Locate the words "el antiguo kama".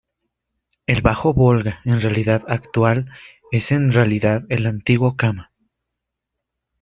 4.49-5.51